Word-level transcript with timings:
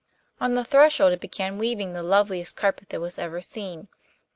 On 0.39 0.55
the 0.55 0.63
threshold 0.65 1.13
it 1.13 1.19
began 1.21 1.59
weaving 1.59 1.93
the 1.93 2.01
loveliest 2.01 2.55
carpet 2.55 2.89
that 2.89 2.99
was 3.01 3.19
ever 3.19 3.39
seen. 3.39 3.87